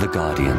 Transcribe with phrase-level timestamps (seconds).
[0.00, 0.56] The Guardian.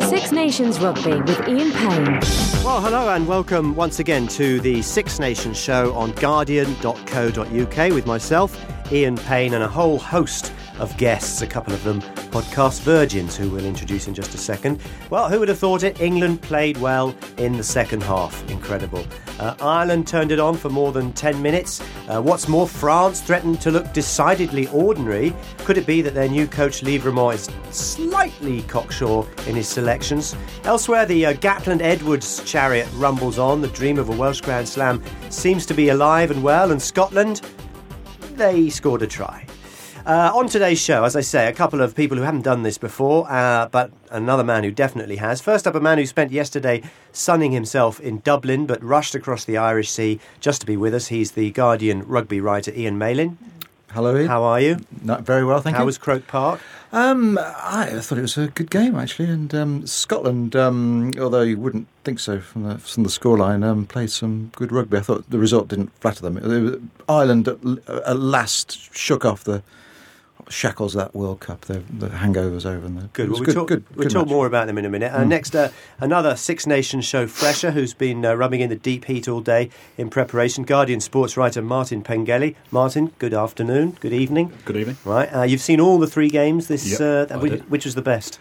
[0.00, 2.20] Six Nations Rugby with Ian Payne.
[2.64, 8.58] Well, hello and welcome once again to the Six Nations show on Guardian.co.uk with myself,
[8.90, 12.00] Ian Payne, and a whole host of guests, a couple of them
[12.34, 14.80] podcast virgins who we'll introduce in just a second.
[15.08, 16.00] Well, who would have thought it?
[16.00, 18.50] England played well in the second half.
[18.50, 19.06] Incredible.
[19.38, 21.80] Uh, Ireland turned it on for more than 10 minutes.
[22.08, 25.32] Uh, what's more, France threatened to look decidedly ordinary.
[25.58, 30.34] Could it be that their new coach, Lièvremont, is slightly cocksure in his selections?
[30.64, 33.60] Elsewhere, the uh, Gatland Edwards chariot rumbles on.
[33.60, 37.42] The dream of a Welsh Grand Slam seems to be alive and well, and Scotland,
[38.34, 39.46] they scored a try.
[40.06, 42.76] Uh, on today's show, as I say, a couple of people who haven't done this
[42.76, 45.40] before, uh, but another man who definitely has.
[45.40, 46.82] First up, a man who spent yesterday
[47.12, 51.06] sunning himself in Dublin but rushed across the Irish Sea just to be with us.
[51.06, 53.38] He's the Guardian rugby writer Ian Malin.
[53.92, 54.26] Hello, Ian.
[54.26, 54.76] How are you?
[55.02, 55.84] Not very well, thank How you.
[55.84, 56.60] How was Croke Park?
[56.92, 61.56] Um, I thought it was a good game actually, and um, Scotland, um, although you
[61.56, 64.98] wouldn't think so from the from the scoreline, um, played some good rugby.
[64.98, 66.90] I thought the result didn't flatter them.
[67.08, 67.58] Ireland at,
[67.88, 69.62] at last shook off the
[70.48, 71.62] shackles that World Cup.
[71.62, 72.86] The, the hangover's over.
[72.86, 73.26] And the, Good.
[73.26, 74.32] it Well, we'll good, talk, good, we'll good talk match.
[74.32, 75.12] more about them in a minute.
[75.12, 75.70] Uh, Next, uh,
[76.00, 79.70] another Six Nations show fresher who's been uh, rubbing in the deep heat all day
[79.96, 80.64] in preparation.
[80.64, 82.56] Guardian sports writer Martin Pengelly.
[82.70, 83.96] Martin, good afternoon.
[84.00, 84.52] Good evening.
[84.64, 84.96] Good evening.
[85.04, 85.26] Right.
[85.34, 86.68] Uh, you've seen all the three games.
[86.68, 88.38] This, Yep, uh, I which, which was the best?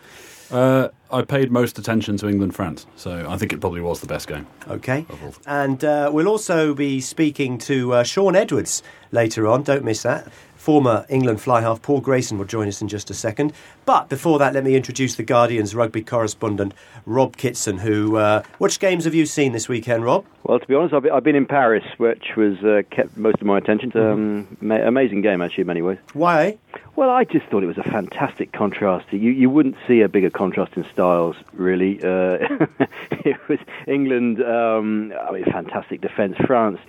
[0.51, 4.07] Uh, I paid most attention to England France, so I think it probably was the
[4.07, 4.45] best game.
[4.67, 5.03] Okay.
[5.47, 9.63] And uh, we'll also be speaking to uh, Shaun Edwards later on.
[9.63, 10.27] Don't miss that.
[10.63, 13.51] Former England fly half Paul Grayson will join us in just a second.
[13.83, 16.73] But before that, let me introduce the Guardian's rugby correspondent,
[17.05, 18.15] Rob Kitson, who.
[18.15, 20.23] Uh, which games have you seen this weekend, Rob?
[20.43, 23.57] Well, to be honest, I've been, in Paris, which was uh, kept most of my
[23.57, 23.91] attention.
[23.91, 24.13] Mm-hmm.
[24.13, 25.97] Um, ma- amazing game, actually, in many ways.
[26.13, 26.57] Why?
[26.95, 29.11] Well, I just thought it was a fantastic contrast.
[29.11, 32.01] You you wouldn't see a bigger contrast in styles, really.
[32.01, 32.37] Uh,
[33.11, 34.41] it was England.
[34.41, 36.37] Um, I mean, fantastic defence.
[36.37, 36.79] France.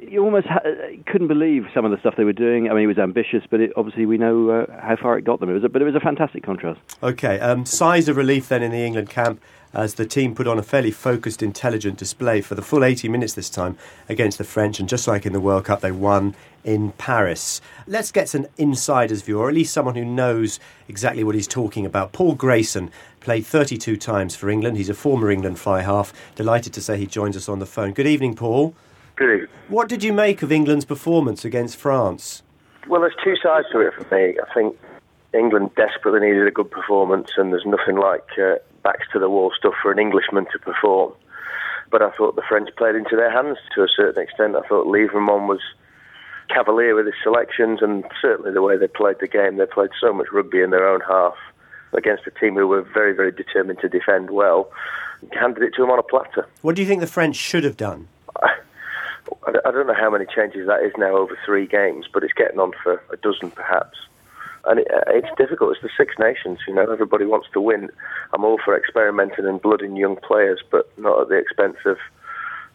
[0.00, 0.60] You almost ha-
[1.06, 2.70] couldn't believe some of the stuff they were doing.
[2.70, 5.40] I mean, it was ambitious, but it, obviously we know uh, how far it got
[5.40, 5.50] them.
[5.50, 6.80] It was, a, but it was a fantastic contrast.
[7.02, 7.38] Okay.
[7.40, 9.40] Um, of relief then in the England camp
[9.72, 13.34] as the team put on a fairly focused, intelligent display for the full 80 minutes
[13.34, 13.76] this time
[14.08, 14.80] against the French.
[14.80, 16.34] And just like in the World Cup, they won
[16.64, 17.60] in Paris.
[17.86, 21.86] Let's get an insider's view, or at least someone who knows exactly what he's talking
[21.86, 22.12] about.
[22.12, 22.90] Paul Grayson
[23.20, 24.76] played 32 times for England.
[24.76, 26.12] He's a former England fly half.
[26.34, 27.92] Delighted to say he joins us on the phone.
[27.92, 28.74] Good evening, Paul.
[29.20, 29.46] Evening.
[29.68, 32.42] What did you make of England's performance against France?
[32.88, 34.36] Well, there's two sides to it for me.
[34.40, 34.78] I think
[35.34, 39.52] England desperately needed a good performance, and there's nothing like uh, backs to the wall
[39.56, 41.12] stuff for an Englishman to perform.
[41.90, 44.56] But I thought the French played into their hands to a certain extent.
[44.56, 45.60] I thought Lièvremont was
[46.48, 49.56] cavalier with his selections, and certainly the way they played the game.
[49.56, 51.34] They played so much rugby in their own half
[51.92, 54.70] against a team who were very, very determined to defend well.
[55.32, 56.46] Handed it to them on a platter.
[56.62, 58.08] What do you think the French should have done?
[59.64, 62.60] I don't- know how many changes that is now over three games, but it's getting
[62.60, 63.98] on for a dozen perhaps.
[64.66, 65.72] And it, uh, it's difficult.
[65.72, 66.90] It's the Six Nations, you know.
[66.90, 67.90] Everybody wants to win.
[68.34, 71.98] I'm all for experimenting and blooding young players, but not at the expense of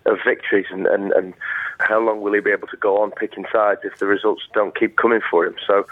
[0.05, 0.67] of victories.
[0.69, 1.33] And, and, and
[1.79, 4.77] how long will he be able to go on picking sides if the results don't
[4.77, 5.55] keep coming for him?
[5.65, 5.85] So,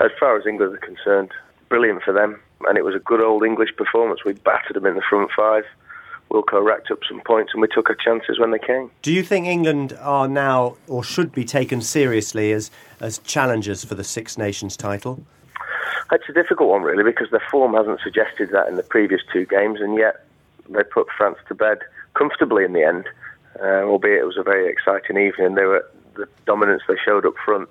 [0.00, 1.30] as far as England are concerned,
[1.68, 2.40] brilliant for them.
[2.68, 4.24] And it was a good old English performance.
[4.24, 5.64] We battered them in the front five.
[6.32, 8.90] Wilco racked up some points, and we took our chances when they came.
[9.02, 12.70] Do you think England are now, or should be taken seriously as,
[13.00, 15.22] as challengers for the Six Nations title?
[16.10, 19.46] It's a difficult one, really, because their form hasn't suggested that in the previous two
[19.46, 20.24] games, and yet
[20.68, 21.78] they put France to bed
[22.14, 23.08] comfortably in the end.
[23.60, 25.54] Uh, albeit it was a very exciting evening.
[25.54, 27.68] They were the dominance they showed up front,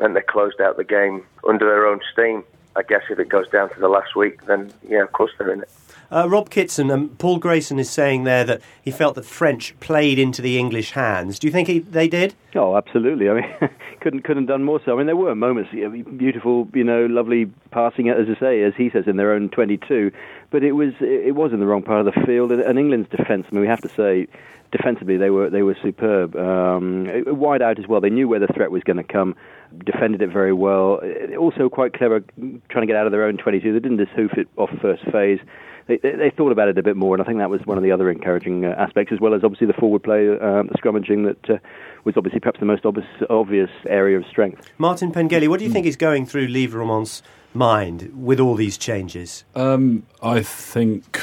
[0.00, 2.42] and they closed out the game under their own steam.
[2.76, 5.52] I guess if it goes down to the last week, then yeah, of course they're
[5.52, 5.70] in it.
[6.10, 10.18] Uh, Rob Kitson, um, Paul Grayson is saying there that he felt that French played
[10.18, 11.38] into the English hands.
[11.38, 12.34] Do you think he, they did?
[12.54, 13.28] Oh, absolutely.
[13.30, 13.70] I mean,
[14.00, 14.94] couldn't couldn't have done more so.
[14.94, 18.62] I mean, there were moments, you know, beautiful, you know, lovely passing, as I say,
[18.62, 20.12] as he says, in their own 22.
[20.50, 22.52] But it was it was in the wrong part of the field.
[22.52, 24.28] And England's defence, I mean, we have to say,
[24.76, 26.36] defensively they were they were superb.
[26.36, 28.00] Um, wide out as well.
[28.00, 29.36] They knew where the threat was going to come.
[29.84, 31.00] Defended it very well.
[31.38, 32.24] Also quite clever,
[32.68, 33.72] trying to get out of their own 22.
[33.72, 35.40] They didn't just hoof it off first phase
[35.86, 37.76] they, they, they, thought about it a bit more, and I think that was one
[37.76, 40.78] of the other encouraging uh, aspects, as well as obviously the forward play, um, the
[40.78, 41.58] scrummaging that uh,
[42.04, 44.70] was obviously perhaps the most obvious, obvious area of strength.
[44.78, 47.22] Martin Pengelly, what do you think is going through Lièvremont's
[47.52, 49.44] mind with all these changes?
[49.54, 51.20] Um, I think,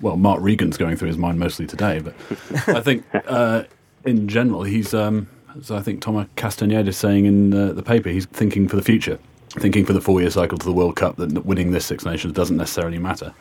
[0.00, 2.14] well, Mark Regan's going through his mind mostly today, but
[2.68, 3.64] I think uh,
[4.04, 5.28] in general he's, um,
[5.58, 8.82] as I think Thomas Castaignède is saying in uh, the paper, he's thinking for the
[8.82, 9.18] future.
[9.50, 12.56] thinking for the four-year cycle to the World Cup that winning this Six Nations doesn't
[12.56, 13.34] necessarily matter.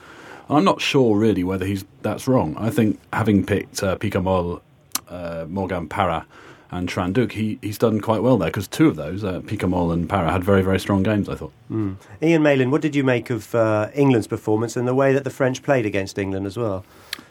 [0.50, 2.56] I'm not sure really whether he's that's wrong.
[2.58, 4.62] I think having picked uh, Picamoles,
[5.10, 6.26] uh, Morgan Parra,
[6.70, 10.10] and Trinh-Duc, he, he's done quite well there because two of those, uh, Picamoles and
[10.10, 11.28] Parra, had very very strong games.
[11.28, 11.52] I thought.
[11.70, 11.98] Mm.
[12.22, 15.30] Ian Malin, what did you make of uh, England's performance and the way that the
[15.30, 16.86] French played against England as well?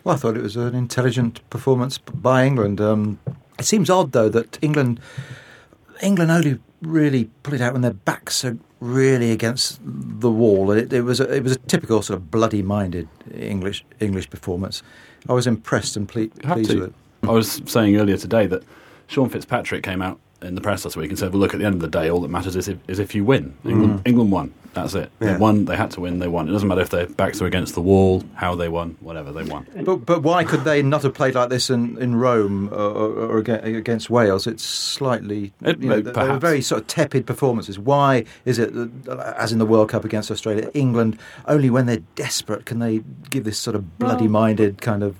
[0.04, 2.80] Well, I thought it was an intelligent performance by England.
[2.80, 3.18] Um,
[3.58, 5.00] it seems odd though that England
[6.02, 10.70] England only really put it out when their backs are really against the wall.
[10.70, 14.82] It, it was a, it was a typical sort of bloody-minded English English performance.
[15.28, 16.94] I was impressed and ple- pleased with it.
[17.22, 18.62] I was saying earlier today that
[19.06, 21.66] Sean Fitzpatrick came out in the press last week and said, "Well, look, at the
[21.66, 23.56] end of the day, all that matters is if, is if you win.
[23.64, 24.08] England, mm.
[24.08, 24.52] England won.
[24.76, 25.10] That's it.
[25.20, 25.32] Yeah.
[25.32, 25.64] They won.
[25.64, 26.18] They had to win.
[26.18, 26.48] They won.
[26.48, 29.42] It doesn't matter if their backs are against the wall, how they won, whatever they
[29.42, 29.66] won.
[29.84, 33.38] But but why could they not have played like this in, in Rome uh, or,
[33.38, 34.46] or, against Wales?
[34.46, 37.78] It's slightly it, you know, they were very sort of tepid performances.
[37.78, 38.72] Why is it,
[39.08, 43.02] uh, as in the World Cup against Australia, England only when they're desperate can they
[43.30, 45.16] give this sort of bloody-minded kind of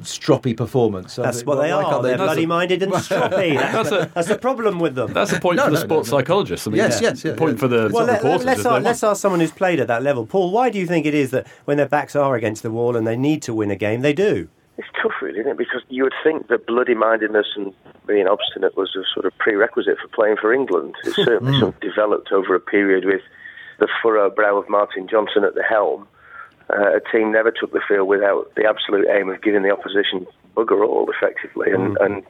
[0.00, 1.16] stroppy performance.
[1.16, 2.02] That's what they are.
[2.02, 2.14] They?
[2.14, 3.54] are bloody minded and stroppy.
[3.76, 5.12] That's, a, that's the problem with them.
[5.12, 6.66] That's a point no, for the no, sports no, psychologist.
[6.66, 7.38] I mean, yes, yes, yes.
[7.38, 8.44] Point for the well, let, reporters.
[8.44, 10.26] Let's, ask, let's ask someone who's played at that level.
[10.26, 12.96] Paul, why do you think it is that when their backs are against the wall
[12.96, 14.48] and they need to win a game, they do?
[14.78, 15.58] It's tough, really, isn't it?
[15.58, 17.72] Because you would think that bloody mindedness and
[18.06, 20.94] being obstinate was a sort of prerequisite for playing for England.
[21.04, 21.80] It's certainly mm.
[21.80, 23.22] developed over a period with
[23.78, 26.06] the furrow brow of Martin Johnson at the helm.
[26.70, 30.26] Uh, a team never took the field without the absolute aim of giving the opposition
[30.56, 32.04] bugger all, effectively, and, mm.
[32.04, 32.22] and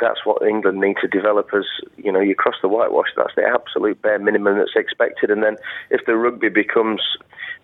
[0.00, 1.64] that's what England need to develop as
[1.96, 3.08] you know you cross the whitewash.
[3.16, 5.56] That's the absolute bare minimum that's expected, and then
[5.90, 7.00] if the rugby becomes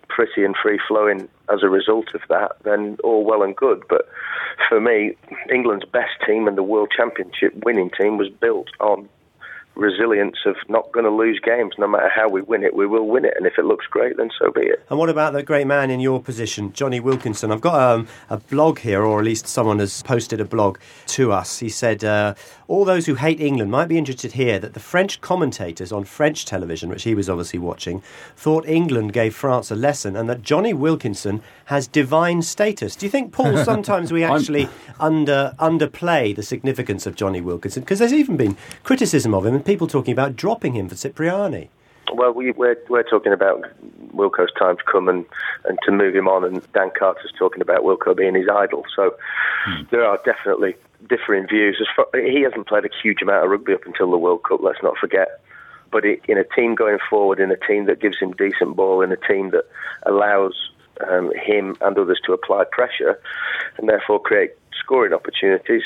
[0.07, 3.83] pretty and free flowing as a result of that, then all well and good.
[3.87, 4.09] But
[4.67, 5.15] for me,
[5.51, 9.07] England's best team and the World Championship winning team was built on
[9.79, 11.73] resilience of not going to lose games.
[11.77, 13.33] No matter how we win it, we will win it.
[13.37, 14.85] And if it looks great, then so be it.
[14.89, 17.51] And what about the great man in your position, Jonny Wilkinson?
[17.51, 20.77] I've got um, a blog here, or at least someone has posted a blog
[21.07, 21.59] to us.
[21.59, 22.35] He said, uh,
[22.67, 26.45] All those who hate England might be interested here that the French commentators on French
[26.45, 28.01] television, which he was obviously watching,
[28.35, 32.95] thought England gave France a lesson and that Jonny Wilkinson has divine status.
[32.95, 34.67] Do you think, Paul, sometimes we actually
[34.99, 37.83] under underplay the significance of Jonny Wilkinson?
[37.83, 41.69] Because there's even been criticism of him and people talking about dropping him for Cipriani.
[42.11, 43.61] Well, we, are we're, we're talking about
[44.15, 45.25] Wilco's time to come and,
[45.65, 48.83] and to move him on, and Dan Carter's talking about Wilco being his idol.
[48.95, 49.15] So
[49.65, 49.83] hmm.
[49.91, 50.73] there are definitely
[51.07, 51.87] differing views.
[51.95, 54.81] Far, he hasn't played a huge amount of rugby up until the World Cup, let's
[54.81, 55.39] not forget.
[55.91, 59.03] But it, in a team going forward, in a team that gives him decent ball,
[59.03, 59.65] in a team that
[60.07, 60.55] allows
[61.07, 63.19] um, him and others to apply pressure
[63.77, 65.83] and therefore create scoring opportunities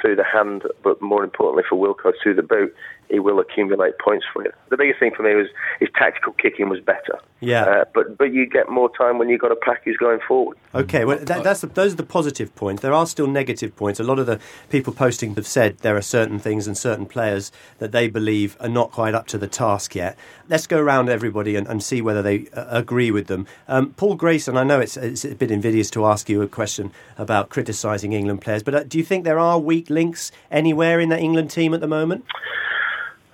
[0.00, 2.74] through the hand, but more importantly for Wilco through the boot,
[3.12, 4.50] he will accumulate points for you.
[4.70, 5.46] The biggest thing for me was
[5.78, 7.20] his tactical kicking was better.
[7.40, 7.64] Yeah.
[7.64, 10.56] Uh, but but you get more time when you've got a pack who's going forward.
[10.74, 12.80] Okay, well that, that's the, those are the positive points.
[12.80, 14.00] There are still negative points.
[14.00, 17.52] A lot of the people posting have said there are certain things and certain players
[17.78, 20.16] that they believe are not quite up to the task yet.
[20.48, 23.46] Let's go around everybody and, and see whether they uh, agree with them.
[23.68, 26.92] Um, Paul Grayson, I know it's, it's a bit invidious to ask you a question
[27.18, 31.10] about criticising England players, but uh, do you think there are weak links anywhere in
[31.10, 32.24] the England team at the moment?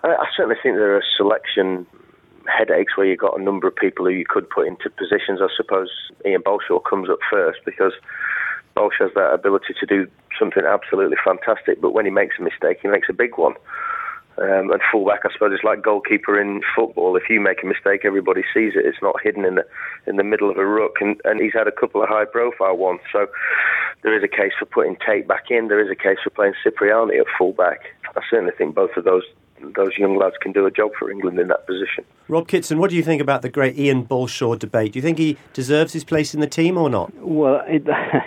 [0.04, 1.86] I certainly think there are selection
[2.46, 5.40] headaches where you've got a number of people who you could put into positions.
[5.42, 5.90] I suppose
[6.24, 7.92] Iain Balshaw comes up first because
[8.76, 10.06] Balshaw has that ability to do
[10.38, 13.54] something absolutely fantastic, but when he makes a mistake, he makes a big one.
[14.40, 17.16] Um, and fullback, I suppose, it's like goalkeeper in football.
[17.16, 18.86] If you make a mistake, everybody sees it.
[18.86, 19.66] It's not hidden in the
[20.06, 21.00] in the middle of a ruck.
[21.00, 23.00] And, and he's had a couple of high-profile ones.
[23.10, 23.26] So
[24.02, 25.66] there is a case for putting Tait back in.
[25.66, 27.80] There is a case for playing Cipriani at fullback.
[28.16, 29.24] I certainly think both of those
[29.74, 32.04] those young lads can do a job for England in that position.
[32.28, 34.92] Rob Kitson, what do you think about the great Iain Balshaw debate?
[34.92, 37.12] Do you think he deserves his place in the team or not?
[37.16, 37.84] Well, it,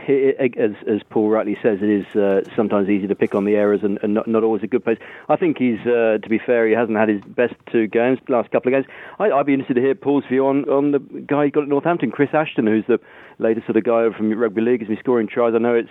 [0.08, 3.56] it, as, as, Paul rightly says, it is uh, sometimes easy to pick on the
[3.56, 4.98] errors and, and not, not, always a good place.
[5.30, 8.52] I think he's, uh, to be fair, he hasn't had his best two games, last
[8.52, 8.94] couple of games.
[9.20, 11.70] I, would be interested to hear Paul's view on, on the guy he got at
[11.70, 13.00] Northampton, Chris Ashton, who's the
[13.38, 15.54] latest sort of guy from rugby league, has been scoring tries.
[15.54, 15.90] I know it's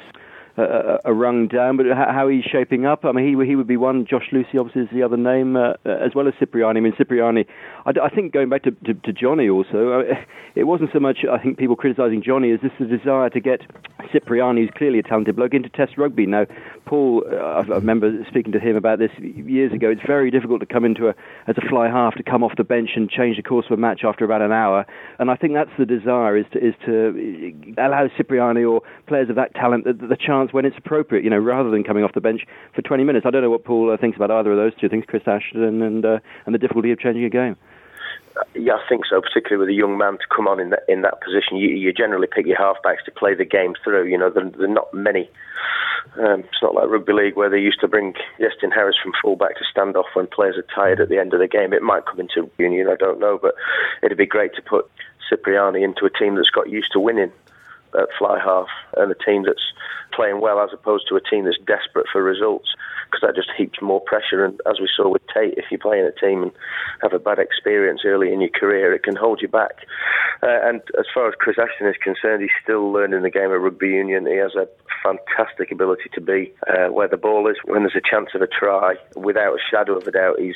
[0.56, 1.76] a, a, rung down.
[1.76, 4.06] But how he's shaping up, I mean, he he would be one.
[4.06, 6.78] Josh Lewsey obviously is the other name, uh, as well as Cipriani.
[6.78, 7.46] I mean, Cipriani.
[7.86, 10.14] I, I think going back to, to, to Jonny also, uh,
[10.54, 13.62] it wasn't so much I think people criticising Jonny as this the desire to get
[14.12, 16.26] Cipriani, who's clearly a talented bloke, into Test rugby.
[16.26, 16.46] Now,
[16.86, 19.90] Paul, uh, I, I remember speaking to him about this years ago.
[19.90, 21.14] It's very difficult to come into a
[21.46, 23.80] as a fly half to come off the bench and change the course of a
[23.80, 24.86] match after about an hour.
[25.18, 29.36] And I think that's the desire is to is to allow Cipriani or players of
[29.36, 32.20] that talent the, the chance when it's appropriate, you know, rather than coming off the
[32.20, 33.26] bench for 20 minutes.
[33.26, 35.82] I don't know what Paul uh, thinks about either of those two things, Chris Ashton
[35.82, 37.56] and uh, and the difficulty of changing a game.
[38.54, 39.20] yeah, I think so.
[39.20, 41.92] Particularly with a young man to come on in that in that position, you, you
[41.92, 44.06] generally pick your halfbacks to play the game through.
[44.06, 45.28] You know, there, are not many.
[46.18, 49.56] Um, it's not like rugby league where they used to bring Iestyn Harris from fullback
[49.58, 51.72] to stand off when players are tired at the end of the game.
[51.72, 53.54] It might come into union, I don't know, but
[54.02, 54.90] it'd be great to put
[55.28, 57.30] Cipriani into a team that's got used to winning
[57.98, 59.72] at fly half and a team that's
[60.14, 62.68] playing well as opposed to a team that's desperate for results
[63.10, 64.44] because that just heaps more pressure.
[64.44, 66.52] And as we saw with Tait, if you play in a team and
[67.02, 69.86] have a bad experience early in your career, it can hold you back.
[70.42, 73.60] Uh, and as far as Chris Ashton is concerned, he's still learning the game of
[73.60, 74.26] rugby union.
[74.26, 74.68] He has a
[75.02, 78.46] fantastic ability to be uh, where the ball is when there's a chance of a
[78.46, 78.94] try.
[79.16, 80.54] Without a shadow of a doubt, he's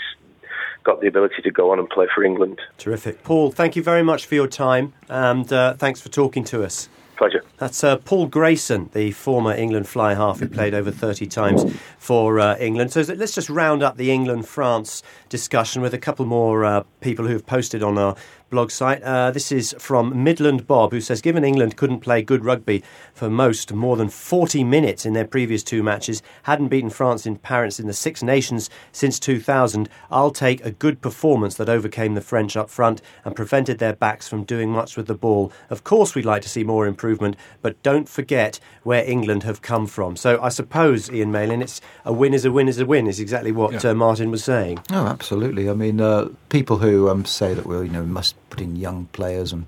[0.84, 2.60] got the ability to go on and play for England.
[2.78, 3.22] Terrific.
[3.24, 6.88] Paul, thank you very much for your time and uh, thanks for talking to us.
[7.16, 7.44] Pleasure.
[7.59, 11.64] That's uh, Paul Grayson, the former England fly half who played over 30 times
[11.99, 12.92] for uh, England.
[12.92, 17.26] So let's just round up the England France discussion with a couple more uh, people
[17.26, 18.16] who've posted on our
[18.54, 19.02] blog site.
[19.02, 23.28] Uh, this is from Midland Bob, who says Given England couldn't play good rugby for
[23.28, 27.80] most more than 40 minutes in their previous two matches, hadn't beaten France in Paris
[27.80, 32.56] in the Six Nations since 2000, I'll take a good performance that overcame the French
[32.56, 35.50] up front and prevented their backs from doing much with the ball.
[35.68, 39.88] Of course, we'd like to see more improvement, but don't forget where England have come
[39.88, 40.14] from.
[40.14, 43.18] So I suppose, Ian Malin, it's a win is a win is a win, is
[43.18, 43.90] exactly what Yeah.
[43.90, 44.78] uh, Martin was saying.
[44.92, 45.68] Oh, absolutely.
[45.68, 49.06] I mean, uh, people who um, say that we, you know, must put in young
[49.06, 49.66] players and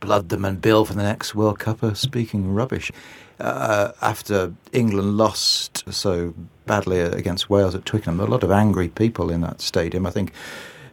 [0.00, 2.92] blood them and build for the next World Cup are speaking rubbish.
[3.40, 6.34] Uh, after England lost so
[6.66, 10.06] badly against Wales at Twickenham, there were a lot of angry people in that stadium.
[10.06, 10.32] I think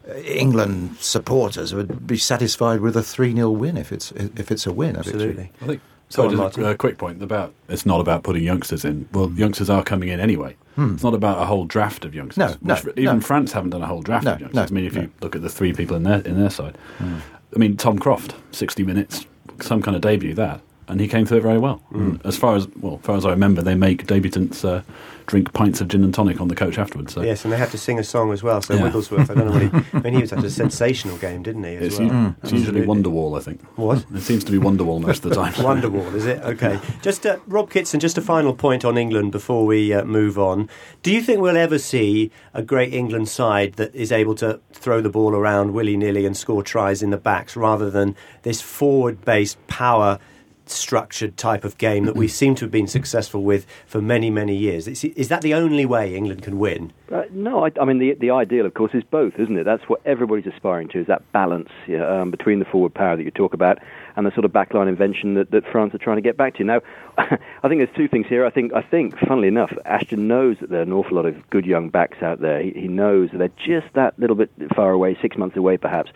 [0.10, 4.65] uh, England supporters would be satisfied with a 3 0 win if it's if it's
[4.65, 4.96] a win.
[4.96, 5.51] Absolutely.
[5.62, 5.82] I think.
[6.09, 9.07] So on, just a, quick point about it's not about putting youngsters in.
[9.12, 10.55] Well, youngsters are coming in anyway.
[10.77, 12.55] It's not about a whole draft of youngsters.
[12.55, 12.67] Hmm.
[12.67, 13.21] No, no, even no.
[13.21, 14.71] France haven't done a whole draft No, of youngsters.
[14.71, 16.77] no, I mean, if you look at the three people in their in their side,
[16.97, 17.15] Hmm.
[17.55, 19.25] I mean, Tom Croft, sixty minutes,
[19.62, 20.59] some kind of debut that,
[20.89, 21.77] and he came through it very well.
[21.91, 22.15] Hmm.
[22.25, 24.81] As far as well, as far as I remember, they make debutants uh,
[25.25, 27.13] drink pints of gin and tonic on the coach afterwards.
[27.13, 28.62] So Yes, and they had to sing a song as well.
[28.62, 28.84] So Yeah.
[28.84, 29.70] Wigglesworth, I don't know what he.
[29.98, 31.75] I mean, he was had a sensational game, didn't he?
[31.75, 32.08] As it's, well?
[32.12, 33.62] u- it's usually Wonderwall, I think.
[33.75, 34.05] What?
[34.13, 35.53] It seems to be Wonderwall most of the time.
[35.55, 36.41] Wonderwall, is it?
[36.44, 36.79] Okay.
[37.01, 40.70] Just uh, Rob Kitson, just a final point on England before we uh, move on.
[41.01, 45.01] Do you think we'll ever see a great England side that is able to throw
[45.01, 49.24] the ball around willy nilly and score tries in the backs rather than this forward
[49.25, 50.20] based power
[50.69, 54.55] structured type of game that we seem to have been successful with for many, many
[54.55, 54.88] years?
[54.88, 56.93] Is, is that the only way England can win?
[57.12, 59.63] Uh, no, I, I mean the the ideal, of course, is both, isn't it?
[59.63, 63.24] That's what everybody's aspiring to: is that balance yeah, um, between the forward power that
[63.24, 63.77] you talk about
[64.15, 66.63] and the sort of backline invention that, that France are trying to get back to.
[66.63, 66.81] Now,
[67.17, 68.45] I think there's two things here.
[68.45, 71.50] I think, I think, funnily enough, Ashton knows that there are an awful lot of
[71.50, 72.62] good young backs out there.
[72.62, 76.12] He, he knows that they're just that little bit far away, six months away, perhaps.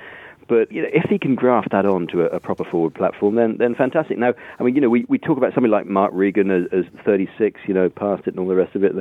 [0.49, 3.35] But you know, if he can graft that on to a, a proper forward platform,
[3.35, 4.17] then then fantastic.
[4.17, 6.85] Now, I mean, you know, we, we talk about somebody like Mark Regan as, as
[7.05, 8.93] 36, you know, past it and all the rest of it,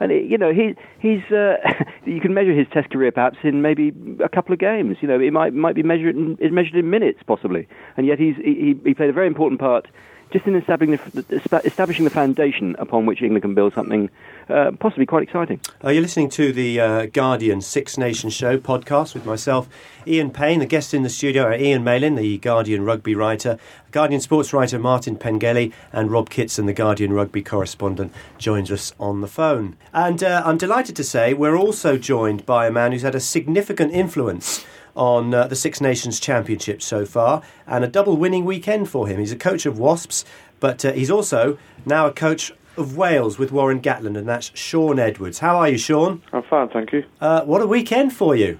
[0.00, 1.56] and it, you know, he he's uh,
[2.04, 4.96] you can measure his Test career perhaps in maybe a couple of games.
[5.00, 8.34] You know, it might might be measured in, measured in minutes possibly, and yet he's
[8.36, 9.86] he, he played a very important part.
[10.30, 14.10] Just in establishing the, establishing the foundation upon which England can build something
[14.48, 15.60] uh, possibly quite exciting.
[15.82, 19.68] Uh, you're listening to the uh, Guardian Six Nations Show podcast with myself,
[20.06, 20.60] Ian Payne.
[20.60, 23.58] The guests in the studio are Ian Malin, the Guardian rugby writer,
[23.90, 29.20] Guardian sports writer Martin Pengelly, and Rob Kitson, the Guardian rugby correspondent, joins us on
[29.20, 29.76] the phone.
[29.92, 33.20] And uh, I'm delighted to say we're also joined by a man who's had a
[33.20, 34.64] significant influence
[34.96, 39.20] on uh, the Six Nations Championship so far, and a double winning weekend for him.
[39.20, 40.24] He's a coach of Wasps,
[40.58, 44.98] but uh, he's also now a coach of Wales with Warren Gatland, and that's Shaun
[44.98, 45.40] Edwards.
[45.40, 46.22] How are you, Shaun?
[46.32, 47.04] I'm fine, thank you.
[47.20, 48.58] Uh, what a weekend for you!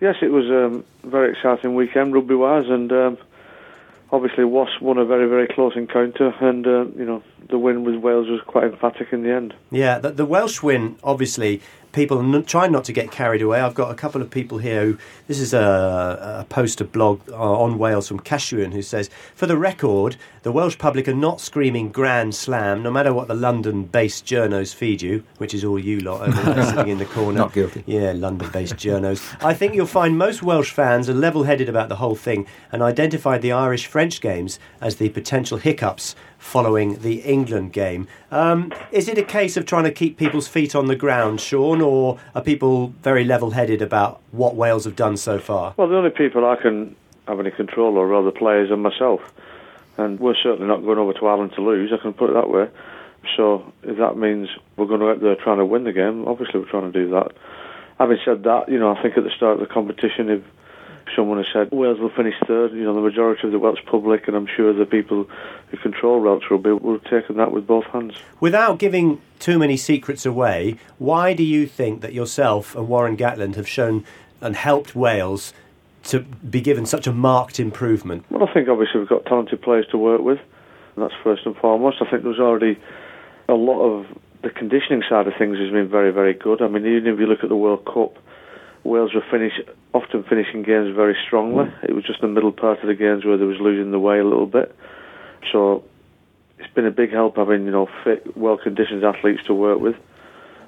[0.00, 3.18] Yes, it was um, a very exciting weekend rugby-wise, and um,
[4.12, 7.96] obviously Wasps won a very, very close encounter, and uh, you know the win with
[7.96, 9.54] Wales was quite emphatic in the end.
[9.70, 11.60] Yeah, the, the Welsh win, obviously,
[11.96, 13.58] people n- try not to get carried away.
[13.60, 17.34] I've got a couple of people here who, this is a, a poster blog uh,
[17.34, 21.90] on Wales from Cashuan who says, for the record, the Welsh public are not screaming
[21.90, 25.98] Grand Slam, no matter what the London based journos feed you, which is all you
[26.00, 27.38] lot over there sitting in the corner.
[27.38, 27.82] Not guilty.
[27.86, 29.42] Yeah, London based journos.
[29.42, 32.82] I think you'll find most Welsh fans are level headed about the whole thing and
[32.82, 38.06] identified the Irish French games as the potential hiccups following the England game.
[38.30, 41.80] Um, is it a case of trying to keep people's feet on the ground, Shaun,
[41.86, 45.74] or are people very level headed about what Wales have done so far?
[45.76, 46.96] Well, the only people I can
[47.28, 49.20] have any control over are the players and myself,
[49.96, 51.92] and we're certainly not going over to Ireland to lose.
[51.92, 52.68] I can put it that way.
[53.36, 56.70] So if that means we're going out there trying to win the game, obviously we're
[56.70, 57.32] trying to do that.
[57.98, 60.42] Having said that, you know, I think at the start of the competition, if
[61.14, 62.72] someone has said Wales will finish third.
[62.72, 65.28] You know, the majority of the Welsh public, and I'm sure the people
[65.70, 68.14] who control Welsh rugby will have taken that with both hands.
[68.40, 73.54] Without giving too many secrets away, why do you think that yourself and Warren Gatland
[73.56, 74.04] have shown
[74.40, 75.52] and helped Wales
[76.04, 78.24] to be given such a marked improvement?
[78.30, 80.38] Well, I think obviously we've got talented players to work with,
[80.94, 81.98] and that's first and foremost.
[82.00, 82.78] I think there's already
[83.48, 84.06] a lot of
[84.42, 86.62] the conditioning side of things has been very, very good.
[86.62, 88.16] I mean, even if you look at the World Cup,
[88.86, 89.52] Wales were finish,
[89.92, 91.72] often finishing games very strongly.
[91.82, 94.18] It was just the middle part of the games where they was losing the way
[94.18, 94.74] a little bit.
[95.52, 95.84] So
[96.58, 99.96] it's been a big help having you know fit, well-conditioned athletes to work with,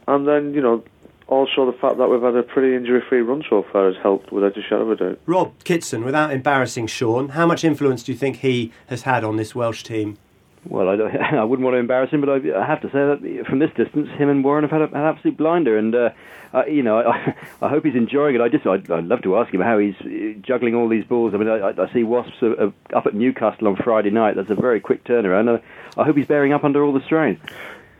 [0.06, 0.82] and then you know
[1.26, 4.56] also the fact that we've had a pretty injury-free run so far has helped without
[4.56, 5.18] a shadow of a doubt.
[5.26, 9.36] Rob Kitson, without embarrassing Shaun, how much influence do you think he has had on
[9.36, 10.16] this Welsh team?
[10.64, 10.94] Well, I,
[11.36, 13.70] I wouldn't want to embarrass him, but I, I have to say that from this
[13.76, 16.10] distance, him and Warren have had a, an absolute blinder, and uh,
[16.52, 18.40] uh, you know, I, I hope he's enjoying it.
[18.40, 21.34] I just, I'd, I'd love to ask him how he's uh, juggling all these balls.
[21.34, 24.36] I mean, I, see Wasps are, are up at Newcastle on Friday night.
[24.36, 25.62] That's a very quick turnaround.
[25.96, 27.40] I, hope he's bearing up under all the strain.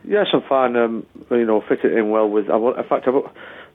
[0.03, 0.75] Yes, I'm fine.
[0.75, 2.49] Um, you know, fit it in well with.
[2.49, 3.29] In fact, I've,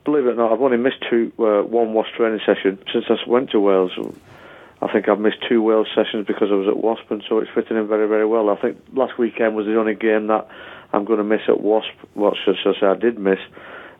[0.04, 3.16] believe it or not, I've only missed two, uh, one Wasp training session since I
[3.28, 3.92] went to Wales.
[4.84, 7.50] I think I've missed two Wales sessions because I was at Wasp, and so it's
[7.54, 8.50] fitting in very, very well.
[8.50, 10.46] I think last weekend was the only game that
[10.92, 11.88] I'm going to miss at Wasp.
[12.12, 12.86] What should I say?
[12.86, 13.38] I did miss,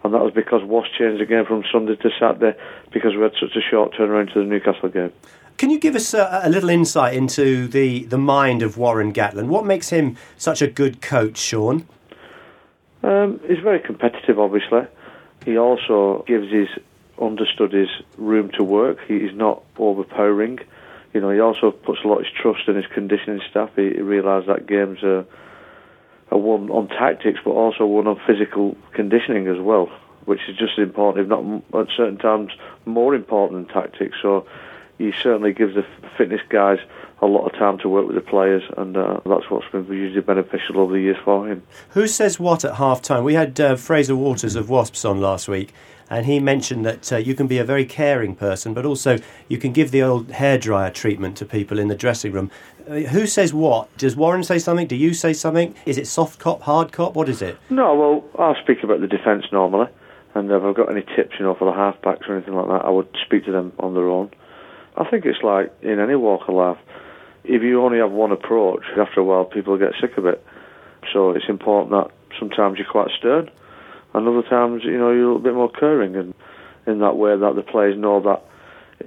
[0.05, 2.59] and that was because Wasp changed the game from Sunday to Saturday
[2.93, 5.11] because we had such a short turnaround to the Newcastle game.
[5.57, 9.47] Can you give us a, a, little insight into the, the mind of Warren Gatland?
[9.47, 11.87] What makes him such a good coach, Shaun?
[13.03, 14.83] Um, he's very competitive, obviously.
[15.47, 16.69] He also gives his
[17.19, 17.89] understudies
[18.19, 18.99] room to work.
[19.07, 20.59] He is not overpowering.
[21.15, 23.71] You know, he also puts a lot of his trust in his conditioning staff.
[23.77, 25.25] He, he realises that games are,
[26.33, 29.87] are won on tactics, but also won on physical conditioning as well,
[30.25, 32.51] which is just as important, if not at certain times
[32.85, 34.17] more important than tactics.
[34.21, 34.45] So
[35.05, 35.85] he certainly gives the
[36.17, 36.79] fitness guys
[37.21, 40.21] a lot of time to work with the players, and uh, that's what's been hugely
[40.21, 41.63] beneficial over the years for him.
[41.91, 43.25] Who says what at half time?
[43.25, 45.73] We had uh, Fraser Waters of Wasps on last week,
[46.11, 49.59] and he mentioned that uh, you can be a very caring person, but also you
[49.59, 52.51] can give the old hairdryer treatment to people in the dressing room.
[52.89, 53.95] Uh, who says what?
[53.97, 54.87] Does Warren say something?
[54.87, 55.75] Do you say something?
[55.87, 57.15] Is it soft cop, hard cop?
[57.15, 57.57] What is it?
[57.71, 59.89] No, well, I speak about the defence normally,
[60.35, 62.85] and if I've got any tips, you know, for the halfbacks or anything like that,
[62.85, 64.31] I would speak to them on their own.
[64.97, 66.79] I think it's like in any walk of life
[67.45, 70.45] if you only have one approach, after a while people get sick of it.
[71.13, 73.51] So it's important that sometimes you're quite stern,
[74.15, 76.35] and other times you know you're a little bit more caring, and
[76.87, 78.43] in that way that the players know that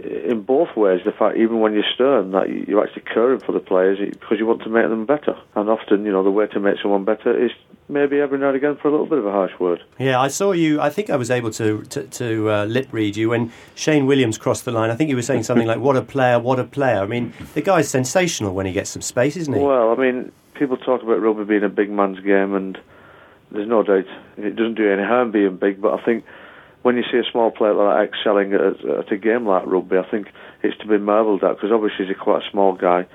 [0.04, 3.60] in both ways, the fact even when you're stern, that you're actually caring for the
[3.60, 5.36] players because you want to make them better.
[5.56, 7.52] And often, you know, the way to make someone better is
[7.90, 9.82] maybe every now and again for a little bit of a harsh word.
[9.98, 10.80] Yeah, I saw you.
[10.80, 14.38] I think I was able to to, to uh, lip read you when Shane Williams
[14.38, 14.90] crossed the line.
[14.90, 16.40] I think you were saying something like, "What a player!
[16.40, 19.60] What a player!" I mean, the guy's sensational when he gets some space, isn't he?
[19.60, 22.78] Well, I mean, people talk about rugby being a big man's game, and
[23.52, 24.06] there's no doubt
[24.38, 25.82] it doesn't do any harm being big.
[25.82, 26.24] But I think
[26.88, 29.98] when you see a small player like that excelling at, at a game like rugby,
[29.98, 30.32] I think
[30.64, 33.06] it's to be marvelled at because obviously he's a quite a small guy,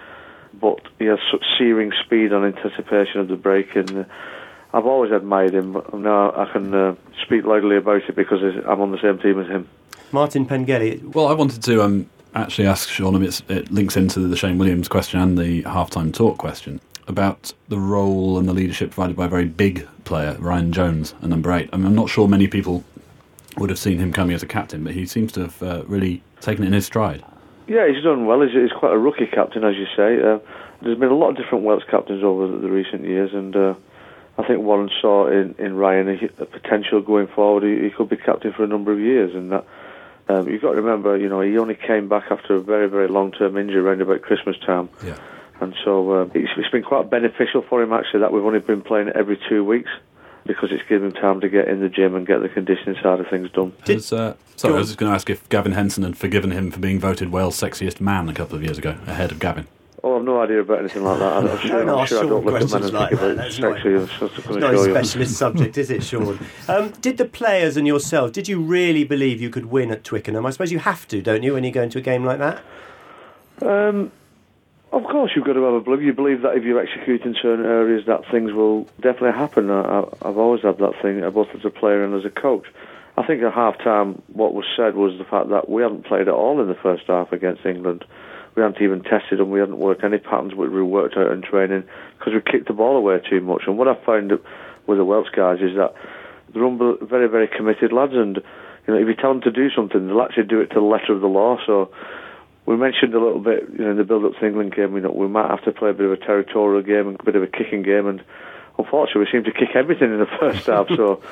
[0.52, 3.90] but he has such searing speed and anticipation of the break and.
[4.00, 4.04] Uh,
[4.74, 8.80] I've always admired him, but now I can uh, speak loudly about it because I'm
[8.80, 9.68] on the same team as him.
[10.12, 10.98] Martin Pengelly.
[11.04, 15.20] Well, I wanted to um, actually ask Shaun, it links into the Shane Williams question
[15.20, 19.44] and the halftime talk question about the role and the leadership provided by a very
[19.44, 21.68] big player, Ryan Jones, and number eight.
[21.70, 22.82] I mean, I'm not sure many people
[23.56, 26.22] would have seen him coming as a captain, but he seems to have uh, really
[26.40, 27.24] taken it in his stride.
[27.66, 28.40] Yeah, he's done well.
[28.40, 30.20] He's, he's quite a rookie captain, as you say.
[30.20, 30.38] Uh,
[30.82, 33.74] there's been a lot of different Welsh captains over the, the recent years, and uh,
[34.38, 37.62] I think Warren saw in, in Ryan a, a potential going forward.
[37.62, 39.64] He, he, could be captain for a number of years, and that
[40.28, 43.08] um, you've got to remember, you know, he only came back after a very, very
[43.08, 44.88] long-term injury around about Christmas time.
[45.04, 45.18] Yeah.
[45.60, 48.82] And so uh, it's, it's been quite beneficial for him actually that we've only been
[48.82, 49.90] playing every two weeks
[50.46, 53.20] because it's given him time to get in the gym and get the conditioning side
[53.20, 53.72] of things done.
[53.84, 56.70] Did, uh, sorry, I was just going to ask if Gavin Henson had forgiven him
[56.70, 59.66] for being voted Wales' sexiest man a couple of years ago, ahead of Gavin.
[60.04, 61.32] Oh, I've no idea about anything like that.
[61.32, 63.54] I'm sure, no, I'm sure I don't look at men and like think about That's
[63.54, 63.88] sexy.
[63.88, 66.38] not, and stuff to it's not a specialist subject, is it, Shaun?
[66.66, 70.44] Um, did the players and yourself, did you really believe you could win at Twickenham?
[70.44, 72.62] I suppose you have to, don't you, when you go into a game like that?
[73.60, 74.10] Um,
[74.92, 76.02] of course, you've got to have a belief.
[76.02, 79.70] You believe that if you execute in certain areas, that things will definitely happen.
[79.70, 82.66] I, I've always had that thing, both as a player and as a coach.
[83.16, 86.28] I think at half time, what was said was the fact that we hadn't played
[86.28, 88.04] at all in the first half against England.
[88.54, 89.50] We hadn't even tested them.
[89.50, 91.84] We hadn't worked any patterns which we worked out in training
[92.18, 93.62] because we kicked the ball away too much.
[93.66, 94.32] And what I found
[94.86, 95.94] with the Welsh guys is that
[96.52, 98.12] they're very, very committed lads.
[98.14, 98.36] And
[98.86, 100.80] you know, if you tell them to do something, they'll actually do it to the
[100.80, 101.56] letter of the law.
[101.66, 101.90] So
[102.66, 105.00] we mentioned a little bit, you know, in the build-up to the England game, we
[105.00, 107.36] know we might have to play a bit of a territorial game and a bit
[107.36, 108.22] of a kicking game, and
[108.78, 110.88] unfortunately, we seem to kick everything in the first half.
[110.88, 111.22] So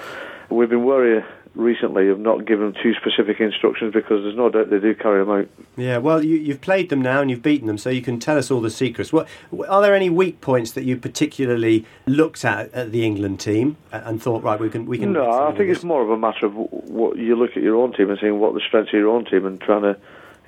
[0.51, 4.71] we've been worried recently of not giving them too specific instructions because there's no doubt
[4.71, 5.49] they do carry them out.
[5.77, 8.39] Yeah, well, you, you've played them now and you've beaten them, so you can tell
[8.39, 9.13] us all the secrets.
[9.13, 9.29] What
[9.69, 14.23] are there any weak points that you particularly looked at at the England team and
[14.23, 15.13] thought, right, we can we can?
[15.13, 17.93] No, I think it's more of a matter of what you look at your own
[17.93, 19.97] team and seeing what the strengths of your own team and trying to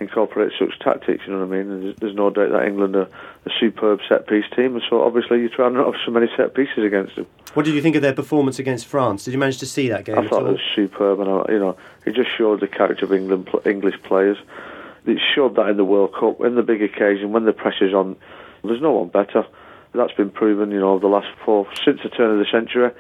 [0.00, 1.24] incorporate such tactics.
[1.26, 1.80] You know what I mean?
[1.80, 3.08] There's, there's no doubt that England are
[3.46, 6.28] a superb set piece team, and so obviously you try not to have so many
[6.36, 7.26] set pieces against them.
[7.54, 9.24] What did you think of their performance against France?
[9.24, 10.18] Did you manage to see that game?
[10.18, 11.76] I thought it was superb, and I, you know,
[12.06, 14.38] it just showed the character of England English players.
[15.04, 18.16] It showed that in the World Cup, in the big occasion, when the pressure's on.
[18.64, 19.44] There's no one better.
[19.92, 22.90] That's been proven, you know, the last four since the turn of the century.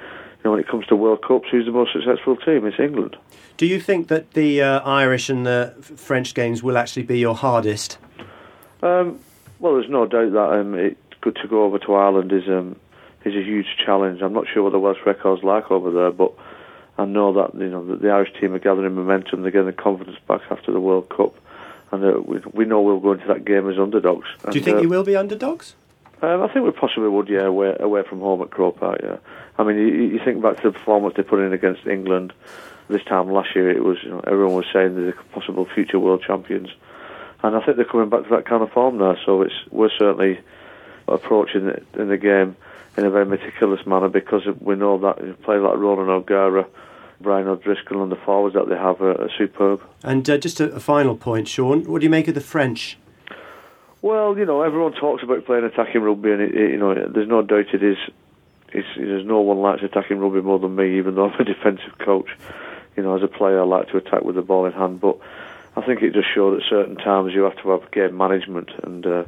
[0.44, 2.66] Know, when it comes to World Cups, who's the most successful team?
[2.66, 3.16] It's England.
[3.56, 7.36] Do you think that the uh, Irish and the French games will actually be your
[7.36, 7.98] hardest?
[8.82, 9.20] Um,
[9.60, 12.74] well, there's no doubt that um, it's good to go over to Ireland is um,
[13.24, 14.20] is a huge challenge.
[14.20, 16.32] I'm not sure what the Welsh record's like over there, but
[16.98, 19.42] I know that you know the, the Irish team are gathering momentum.
[19.42, 21.34] They're getting the confidence back after the World Cup,
[21.92, 24.26] and uh, we, we, know we'll go into that game as underdogs.
[24.50, 25.74] Do you think uh, you will be underdogs?
[26.22, 29.16] Um, I think we possibly would, yeah, away, away from home at Croke Park, yeah.
[29.58, 32.32] I mean, you, you think back to the performance they put in against England
[32.88, 33.70] this time last year.
[33.70, 36.68] It was you know, everyone was saying they're possible future world champions,
[37.42, 39.16] and I think they're coming back to that kind of form now.
[39.26, 40.40] So it's we're certainly
[41.08, 42.56] approaching it in the game
[42.96, 46.66] in a very meticulous manner because we know that you play like Ronan O'Gara.
[47.20, 49.80] Brian O'Driscoll and the forwards that they have are, are superb.
[50.02, 51.84] And uh, just a, a final point, Shaun.
[51.84, 52.98] What do you make of the French?
[54.02, 57.28] Well, you know, everyone talks about playing attacking rugby, and it, it, you know, there's
[57.28, 57.96] no doubt it is.
[58.72, 61.98] It's, there's no one likes attacking rugby more than me, even though I'm a defensive
[61.98, 62.28] coach.
[62.96, 65.18] You know, as a player, I like to attack with the ball in hand, but
[65.76, 69.06] I think it just showed at certain times you have to have game management, and
[69.06, 69.24] uh,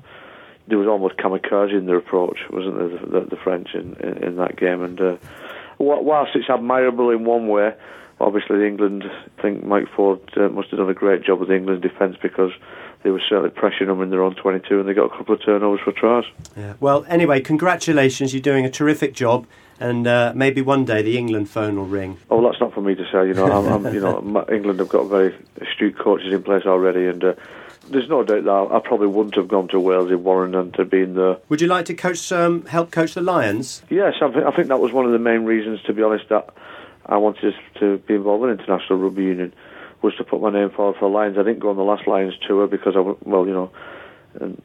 [0.66, 4.24] there was almost kamikaze in their approach, wasn't there, the, the, the French in, in,
[4.24, 4.82] in, that game?
[4.82, 5.16] And uh,
[5.78, 7.74] whilst it's admirable in one way,
[8.24, 11.56] obviously England, I think Mike Ford uh, must have done a great job with the
[11.56, 12.52] England defence because
[13.02, 15.44] they were certainly pressuring them in their own 22 and they got a couple of
[15.44, 16.24] turnovers for tries.
[16.56, 16.74] Yeah.
[16.80, 18.32] Well, anyway, congratulations.
[18.32, 19.46] You're doing a terrific job.
[19.80, 22.16] And uh, maybe one day the England phone will ring.
[22.30, 23.26] Oh, that's not for me to say.
[23.26, 27.06] You know, I'm, I'm, you know, England have got very astute coaches in place already,
[27.06, 27.34] and uh,
[27.90, 31.14] there's no doubt that I probably wouldn't have gone to Wales if Warren hadn't been
[31.14, 31.38] there.
[31.48, 33.82] Would you like to coach, um, help coach the Lions?
[33.90, 36.28] Yes, I, th- I think that was one of the main reasons, to be honest,
[36.28, 36.54] that
[37.06, 39.52] I wanted to be involved in International Rugby Union
[40.02, 41.36] was to put my name forward for Lions.
[41.38, 43.70] I didn't go on the last Lions tour because I, well, you know,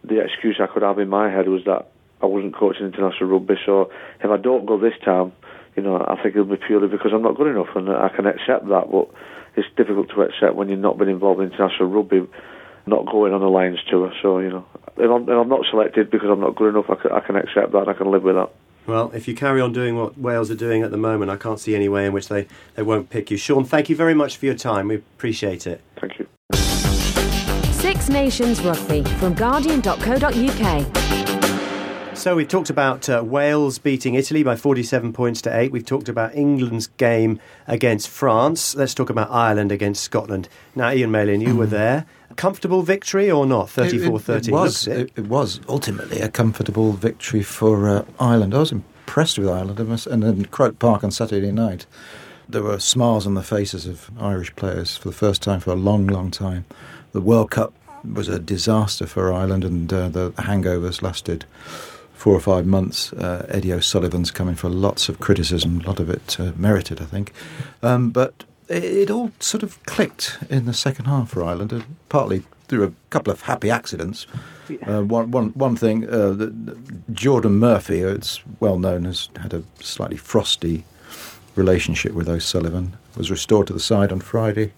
[0.03, 1.87] the excuse I could have in my head was that
[2.21, 3.55] I wasn't coaching international rugby.
[3.65, 5.31] So if I don't go this time,
[5.75, 8.25] you know, I think it'll be purely because I'm not good enough, and I can
[8.25, 8.91] accept that.
[8.91, 9.07] But
[9.55, 12.27] it's difficult to accept when you've not been involved in international rugby,
[12.85, 14.11] not going on the Lions tour.
[14.21, 14.65] So you know,
[14.97, 17.35] if I'm, if I'm not selected because I'm not good enough, I can, I can
[17.37, 17.87] accept that.
[17.87, 18.49] and I can live with that.
[18.87, 21.59] Well, if you carry on doing what Wales are doing at the moment, I can't
[21.59, 23.37] see any way in which they, they won't pick you.
[23.37, 24.87] Shaun, thank you very much for your time.
[24.87, 25.81] We appreciate it.
[25.99, 26.27] Thank you.
[27.73, 30.85] Six Nations Rugby from Guardian.co.uk.
[32.19, 35.71] So we've talked about uh, Wales beating Italy by 47 points to 8.
[35.71, 38.75] We've talked about England's game against France.
[38.75, 40.49] Let's talk about Ireland against Scotland.
[40.75, 42.05] Now, Ian Malin, you were there.
[42.39, 43.69] Comfortable victory or not?
[43.69, 44.37] 34 13.
[44.37, 45.11] It, it, was, it.
[45.17, 48.55] it, was ultimately a comfortable victory for uh, Ireland.
[48.55, 49.77] I was impressed with Ireland.
[50.07, 51.85] And in Croke Park on Saturday night,
[52.47, 55.75] there were smiles on the faces of Irish players for the first time for a
[55.75, 56.63] long, long time.
[57.11, 57.73] The World Cup
[58.09, 61.43] was a disaster for Ireland, and uh, the hangovers lasted
[62.13, 66.09] four or five months, uh, Eddie O'Sullivan's coming for lots of criticism, a lot of
[66.09, 67.33] it uh, merited, I think.
[67.83, 72.43] Um, but it, all sort of clicked in the second half for Ireland, uh, partly
[72.67, 74.27] through a couple of happy accidents.
[74.85, 76.77] Uh, one, one, one thing, uh, the, the
[77.11, 80.85] Geordan Murphy, it's well known, has had a slightly frosty
[81.55, 84.71] relationship with O'Sullivan, was restored to the side on Friday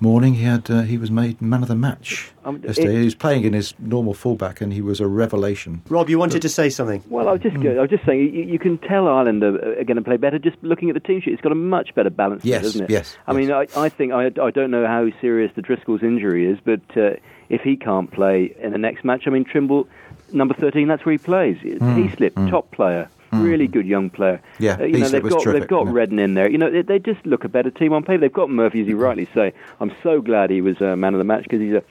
[0.00, 2.94] morning, he had uh, he was made man of the match um, yesterday.
[2.94, 5.82] It, he was playing in his normal fullback, and he was a revelation.
[5.88, 7.02] Rob, you wanted to say something?
[7.08, 7.78] Well, I was just mm.
[7.78, 10.38] I was just saying you, you can tell Ireland are, are going to play better
[10.38, 11.32] just looking at the team sheet.
[11.32, 12.90] It's got a much better balance, yes, doesn't it?
[12.90, 13.16] Yes.
[13.26, 13.38] I yes.
[13.38, 16.80] mean, I, I think I, I don't know how serious the Driscoll's injury is, but
[16.96, 17.16] uh,
[17.48, 19.88] if he can't play in the next match, I mean, Trimble,
[20.32, 21.56] number thirteen, that's where he plays.
[21.58, 22.08] Mm.
[22.08, 22.50] He slipped, mm.
[22.50, 23.08] top player.
[23.32, 23.44] Mm.
[23.44, 24.40] Really good young player.
[24.58, 26.50] Yeah, uh, you know they've got terrific, they've got Reddan in there.
[26.50, 28.20] You know they, they, just look a better team on paper.
[28.20, 29.52] They've got Murphy, as you rightly say.
[29.80, 31.82] I'm so glad he was uh, man of the match because he's a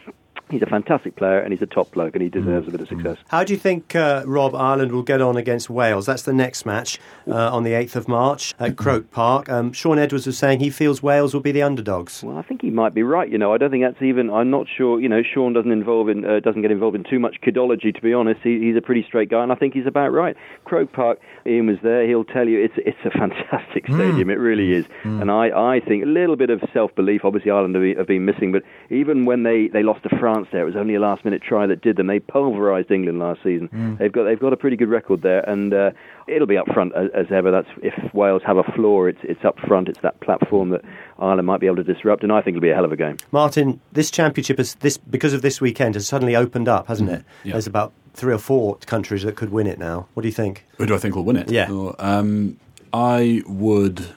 [0.50, 2.88] he's a fantastic player and he's a top bloke and he deserves a bit of
[2.88, 3.18] success.
[3.28, 6.06] How do you think, uh, Rob, Ireland will get on against Wales?
[6.06, 9.50] That's the next match uh, on the 8th of March at Croke Park.
[9.50, 12.24] Um, Shaun Edwards was saying he feels Wales will be the underdogs.
[12.24, 13.30] Well, I think he might be right.
[13.30, 14.30] You know, I don't think that's even.
[14.30, 15.00] I'm not sure.
[15.00, 17.94] You know, Shaun doesn't involve in uh, doesn't get involved in too much kidology.
[17.94, 20.36] To be honest, he, he's a pretty straight guy, and I think he's about right.
[20.68, 21.20] Croke Park.
[21.46, 22.06] Ian was there.
[22.06, 23.96] He'll tell you it's it's a fantastic hmm.
[23.96, 24.30] stadium.
[24.30, 24.86] It really is.
[25.04, 25.22] Hmm.
[25.22, 27.22] And I, I think a little bit of self belief.
[27.24, 30.66] Obviously, Ireland have been, missing, but even when they, they lost to France, there it
[30.66, 32.08] was only a last minute try that did them.
[32.08, 33.68] They pulverised England last season.
[33.68, 33.96] Hmm.
[33.96, 35.92] They've got they've got a pretty good record there, and uh,
[36.28, 37.50] it'll be up front as, as ever.
[37.50, 39.88] That's if Wales have a floor, it's it's up front.
[39.88, 40.82] It's that platform that
[41.18, 42.98] Ireland might be able to disrupt, and I think it'll be a hell of a
[42.98, 43.18] game.
[43.32, 47.24] Martin, this championship has this because of this weekend has suddenly opened up, hasn't it?
[47.44, 47.54] yeah.
[47.54, 50.08] There's about three or four countries that could win it now.
[50.16, 50.66] What do you think?
[50.78, 51.52] Who do I think will win it?
[51.52, 51.72] Yeah.
[51.72, 52.60] Or, um,
[52.92, 54.08] I would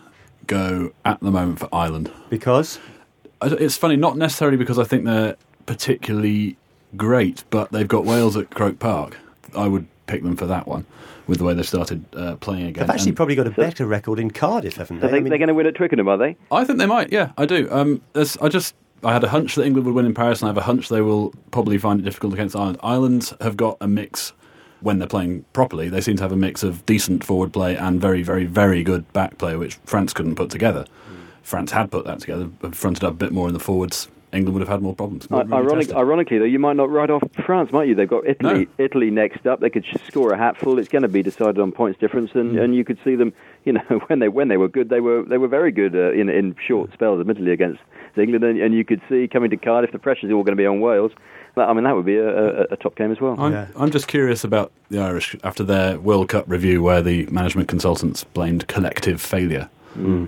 [0.47, 2.11] go at the moment for Ireland.
[2.31, 2.79] Because
[3.43, 5.37] It's funny, not necessarily because I think they're
[5.67, 6.57] particularly
[6.97, 9.19] great, but they've got Wales at Croke Park.
[9.57, 10.87] I would pick them for that one
[11.27, 12.83] with the way they've started uh, playing again.
[12.87, 15.11] they've actually And probably got a better record in Cardiff, haven't So they?
[15.13, 16.37] they, I mean- they're going to win at Twickenham, are they?
[16.51, 17.13] I think they might.
[17.13, 17.69] Yeah, I do.
[17.71, 20.51] Um, I just I had a hunch that England would win in Paris, and I
[20.51, 22.79] have a hunch they will probably find it difficult against Ireland.
[22.83, 24.33] Ireland have got a mix
[24.81, 25.89] when they're playing properly.
[25.89, 29.11] They seem to have a mix of decent forward play and very, very, very good
[29.13, 30.85] back play, which France couldn't put together.
[30.85, 31.17] Mm.
[31.43, 34.09] France had put that together, but fronted up a bit more in the forwards.
[34.33, 35.27] England would have had more problems.
[35.31, 37.95] I- really Ironic, ironically, though, you might not write off France, might you?
[37.95, 39.61] They've got Italy, Italy next up.
[39.61, 40.79] They could score a hatful.
[40.79, 43.33] It's going to be decided on points difference, and, and you could see them.
[43.65, 46.13] You know, when they when they were good, they were they were very good uh,
[46.13, 47.81] in in short spells, admittedly against
[48.17, 50.67] England, and, and you could see coming to Cardiff, the pressure's all going to be
[50.67, 51.13] on Wales.
[51.57, 53.35] That- I mean, that would be a, a, a top game as well.
[53.39, 53.67] I'm, Yeah.
[53.77, 58.23] I'm just curious about the Irish after their World Cup review, where the management consultants
[58.25, 59.69] blamed collective failure,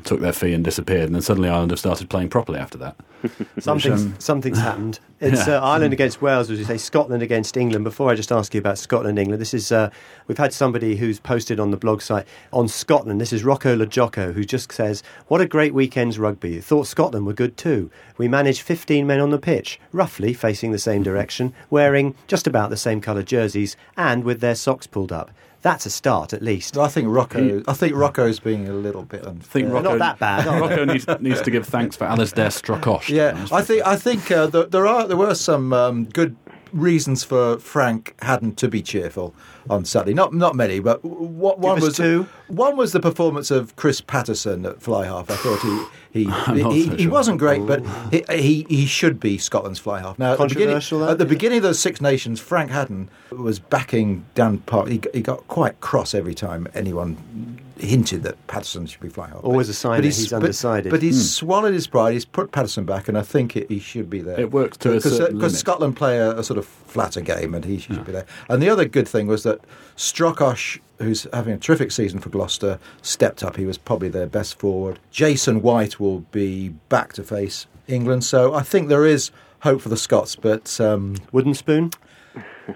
[0.05, 2.97] took their fee and disappeared, and then suddenly Ireland have started playing properly after that.
[3.61, 4.99] Something's, um, something's happened.
[5.21, 5.59] It's Yeah.
[5.59, 7.85] uh, Ireland against Wales, as you say, Scotland against England.
[7.85, 9.91] Before I just ask you about Scotland England, this is uh,
[10.27, 13.21] we've had somebody who's posted on the blog site on Scotland.
[13.21, 16.59] This is Rocco Lajocco, who just says, "What a great weekend's rugby!
[16.61, 17.89] Thought Scotland were good too.
[18.19, 22.71] We managed 15 men on the pitch, roughly facing the same direction, wearing just about
[22.71, 25.31] the same coloured jerseys, and with their socks pulled up.
[25.63, 27.63] That's a start, at least." I think Rocco.
[27.67, 29.43] I think Rocco's being a little bit unfair.
[29.43, 30.61] I think Rocco, not that bad.
[30.61, 33.09] Rocco needs, needs to give thanks for Alasdair Strokosch.
[33.09, 36.37] Yeah, I think I think uh, th- there are there were some um, good
[36.73, 39.35] reasons for Frank Hadden to be cheerful
[39.71, 40.15] on Saturday.
[40.15, 42.27] Not not many, but what one was two.
[42.49, 45.31] one was the performance of Chris Paterson at fly half.
[45.31, 46.25] I thought he he
[46.73, 47.11] he, so he sure.
[47.11, 48.09] wasn't great, but oh.
[48.11, 50.19] he, he he should be Scotland's fly half.
[50.19, 51.11] Now at the beginning, that?
[51.11, 54.89] at the beginning of those Six Nations, Frank Hadden was backing Dan Park.
[54.89, 59.29] He, got- he got quite cross every time anyone hinted that Paterson should be fly
[59.29, 59.43] half.
[59.43, 60.91] Always a sign But that he's- he's undecided.
[60.91, 61.47] But he's hmm.
[61.47, 62.13] swallowed his pride.
[62.13, 64.39] He's put Patterson back, and I think it, he should be there.
[64.39, 65.53] It works to a because certain uh, limit.
[65.53, 68.05] Scotland play a, a sort of flatter game, and he should ah.
[68.05, 68.27] be there.
[68.49, 69.52] And the other good thing was that
[69.97, 73.57] Strokosch, who's having a terrific season for Gloucester, stepped up.
[73.57, 74.99] He was probably their best forward.
[75.11, 79.89] Jason White will be back to face England, so I think there is hope for
[79.89, 80.37] the Scots.
[80.37, 81.91] But um, Wooden spoon.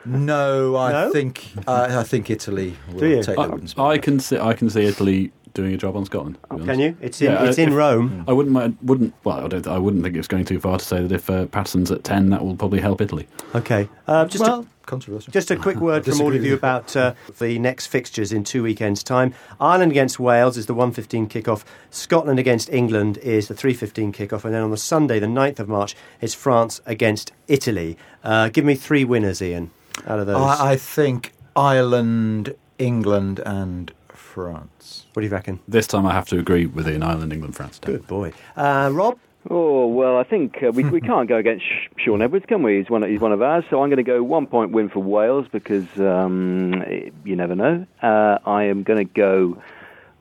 [0.05, 1.13] no, I No?
[1.13, 3.23] think I, I think Italy will Do you?
[3.23, 3.85] take the wooden spoon.
[3.85, 6.37] I, I can see I can see Italy doing a job on Scotland.
[6.51, 6.97] Can you?
[7.01, 8.25] It's in Yeah, it's uh, in if- Rome.
[8.29, 10.85] I wouldn't mind, wouldn't well I don't I wouldn't think it's going too far to
[10.85, 13.27] say that if uh, Paterson's at ten that will probably help Italy.
[13.55, 13.89] Okay.
[14.07, 15.33] Uh, just a- well, controversial.
[15.33, 16.55] Just a quick word from all of you you.
[16.55, 19.35] about uh, the next fixtures in two weekends' time.
[19.61, 21.65] Ireland against Wales is the 1.15 kickoff.
[21.91, 24.45] Scotland against England is the 3.15 kickoff.
[24.45, 27.99] And then on the Sunday, the 9th of March, is France against Italy.
[28.25, 29.71] Uh, give me three winners, Ian,
[30.07, 30.37] out of those.
[30.37, 35.07] I, I think Ireland, England, and France.
[35.13, 35.61] what do you reckon?
[35.67, 37.79] This time I have to agree with Ian Ireland, England, France.
[37.81, 38.33] Good boy.
[38.57, 39.19] Uh, Rob?
[39.49, 41.65] Oh well, I think uh, we we can't go against
[41.99, 42.79] Shaun Edwards, can we?
[42.79, 43.65] He's one of, he's one of ours.
[43.71, 46.83] So I'm going to go one point win for Wales because um,
[47.25, 47.87] you never know.
[48.03, 49.63] Uh, I am going to go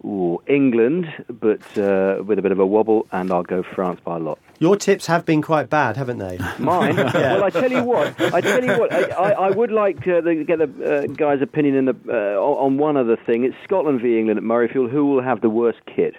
[0.05, 4.17] ooh, England, but uh, with a bit of a wobble, and I'll go France by
[4.17, 4.39] a lot.
[4.59, 6.37] Your tips have been quite bad, haven't they?
[6.59, 6.95] Mine.
[7.15, 8.19] Well, I tell you what.
[8.21, 8.93] I tell you what.
[8.93, 12.39] I, I, I would like uh, to get the uh, guy's opinion in the uh,
[12.39, 13.43] on on one other thing.
[13.43, 14.91] It's Scotland v England at Murrayfield.
[14.91, 16.15] Who will have the worst kit?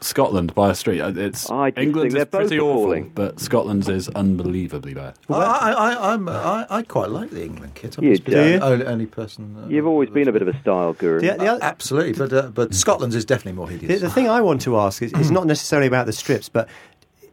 [0.00, 1.00] Scotland by a street.
[1.00, 5.14] Uh, It's I just England's think is they're pretty awful, but Scotland's is unbelievably bad.
[5.30, 7.96] I, I, I'm, I, I quite like the England kit.
[7.96, 8.32] I'm You just do?
[8.32, 9.56] the only, only person.
[9.64, 11.20] uh, You've always been a bit of a style guru.
[11.20, 14.00] The, the, Uh, other- absolutely, but uh, but Scotland's is definitely more the, hideous.
[14.00, 16.68] the thing I want to ask is, is not necessarily about the strips, but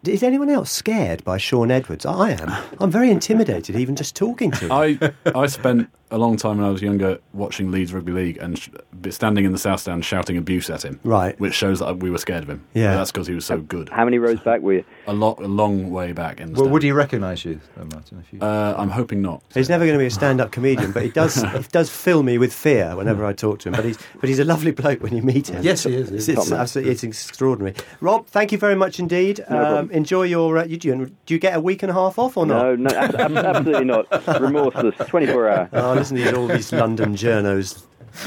[0.06, 2.06] is anyone else scared by Shaun Edwards?
[2.06, 2.54] I am.
[2.80, 4.72] I'm very intimidated even just talking to him.
[4.72, 8.58] I I spent a long time when I was younger watching Leeds Rugby League and
[8.58, 8.70] sh-
[9.10, 11.00] standing in the South Stand shouting abuse at him.
[11.04, 11.38] Right.
[11.40, 12.64] Which shows that we were scared of him.
[12.74, 12.94] Yeah.
[12.94, 13.90] But that's because he was so good.
[13.90, 14.86] How many rows back were you?
[15.08, 16.72] A lot, a long way back in the Well, stand.
[16.74, 18.20] would he recognise you, though, Martin?
[18.26, 18.40] If you...
[18.42, 19.44] Uh, I'm hoping not.
[19.54, 22.38] He's never going to be a stand-up comedian, but he does he does fill me
[22.38, 23.76] with fear whenever I talk to him.
[23.76, 25.62] But he's but he's a lovely bloke when you meet him.
[25.64, 26.38] Yes, he is, he It's, is.
[26.38, 27.76] it's Top absolutely it's extraordinary.
[28.00, 29.40] Rob, thank you very much indeed.
[29.40, 29.92] No problem.
[29.92, 30.60] enjoy your.
[30.60, 32.64] Uh, you, do you get a week and a half off or not?
[32.64, 34.06] No, no, ab- ab- absolutely not.
[34.42, 35.70] Remorseless, 24 hour.
[35.74, 37.84] Oh, these, all these London journos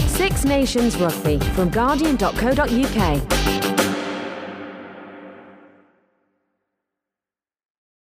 [0.07, 3.68] Six Nations Rugby from Guardian.co.uk.